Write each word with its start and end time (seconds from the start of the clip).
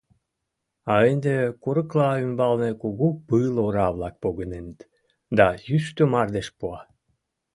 а 0.91 0.93
ынде 1.11 1.35
курыкла 1.63 2.09
ӱмбалне 2.25 2.71
кугу 2.81 3.07
пыл 3.27 3.55
ора-влак 3.65 4.15
погыненыт, 4.23 4.79
да 5.37 5.47
йӱштӧ 5.67 6.03
мардеж 6.11 6.47
пуа. 6.57 6.79